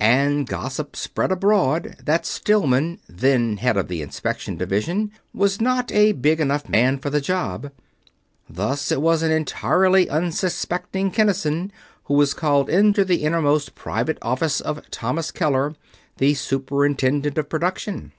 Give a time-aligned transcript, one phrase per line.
[0.00, 6.10] And gossip spread abroad that Stillman, then Head of the Inspection Division, was not a
[6.10, 7.70] big enough man for the job.
[8.50, 11.70] Thus it was an entirely unsuspecting Kinnison
[12.06, 15.76] who was called into the innermost private office of Thomas Keller,
[16.16, 18.10] the Superintendent of Production.